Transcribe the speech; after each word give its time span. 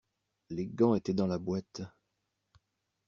Les 0.49 0.65
gants 0.65 0.95
étaient 0.95 1.13
dans 1.13 1.27
la 1.27 1.37
boîte. 1.37 1.83